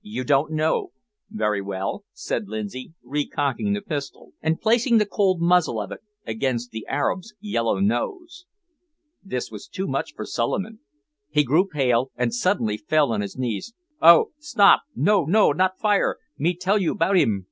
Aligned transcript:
"You 0.00 0.22
don't 0.22 0.52
know? 0.52 0.92
very 1.28 1.60
well," 1.60 2.04
said 2.12 2.46
Lindsay, 2.46 2.94
recocking 3.04 3.72
the 3.74 3.80
pistol, 3.82 4.32
and 4.40 4.60
placing 4.60 4.98
the 4.98 5.06
cold 5.06 5.40
muzzle 5.40 5.80
of 5.80 5.90
it 5.90 5.98
against 6.24 6.70
the 6.70 6.86
Arab's 6.86 7.34
yellow 7.40 7.80
nose. 7.80 8.46
This 9.24 9.50
was 9.50 9.66
too 9.66 9.88
much 9.88 10.14
for 10.14 10.24
Suliman. 10.24 10.78
He 11.30 11.42
grew 11.42 11.66
pale, 11.66 12.12
and 12.14 12.32
suddenly 12.32 12.76
fell 12.76 13.10
on 13.12 13.22
his 13.22 13.36
knees. 13.36 13.74
"Oh! 14.00 14.30
stop! 14.38 14.82
no 14.94 15.24
no! 15.24 15.50
not 15.50 15.80
fire! 15.80 16.16
me 16.38 16.54
tell 16.54 16.78
you 16.78 16.94
'bout 16.94 17.16
'im." 17.16 17.48